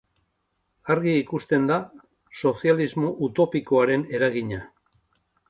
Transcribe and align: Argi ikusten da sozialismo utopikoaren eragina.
Argi 0.93 1.11
ikusten 1.17 1.67
da 1.71 1.77
sozialismo 2.39 3.13
utopikoaren 3.29 4.09
eragina. 4.21 4.65